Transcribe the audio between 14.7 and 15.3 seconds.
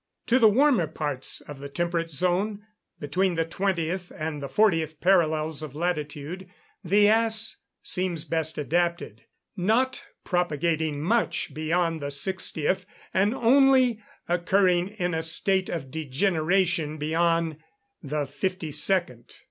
in a